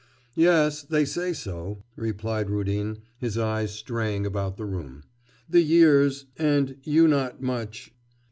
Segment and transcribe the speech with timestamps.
[0.33, 5.03] 'Yes, they say so!' replied Rudin, his eyes straying about the room.
[5.47, 6.25] 'The years...
[6.37, 7.93] and you not much.